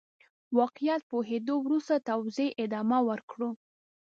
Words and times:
واقعيت 0.59 1.01
پوهېدو 1.11 1.53
وروسته 1.61 1.95
توزيع 2.09 2.49
ادامه 2.63 2.99
ورکړو. 3.09 3.49